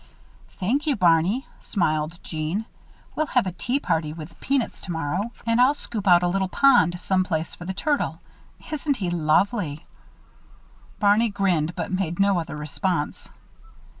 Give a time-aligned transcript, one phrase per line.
[0.59, 2.65] "Thank you, Barney," smiled Jeanne.
[3.15, 6.47] "We'll have a tea party with the peanuts tomorrow and I'll scoop out a tiny
[6.47, 8.19] pond, some place, for the turtle.
[8.71, 9.85] Isn't he lovely!"
[10.97, 13.29] Barney grinned, but made no other response.